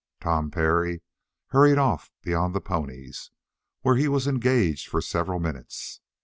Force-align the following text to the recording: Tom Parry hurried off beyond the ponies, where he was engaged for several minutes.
Tom 0.19 0.49
Parry 0.49 1.03
hurried 1.49 1.77
off 1.77 2.09
beyond 2.23 2.55
the 2.55 2.59
ponies, 2.59 3.29
where 3.81 3.97
he 3.97 4.07
was 4.07 4.25
engaged 4.25 4.87
for 4.87 4.99
several 4.99 5.39
minutes. 5.39 6.01